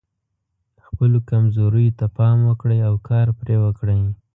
خپلو 0.85 1.17
کمزوریو 1.29 1.95
ته 1.99 2.05
پام 2.17 2.37
وکړئ 2.49 2.79
او 2.89 2.95
کار 3.09 3.27
پرې 3.39 3.55
وکړئ. 3.63 4.01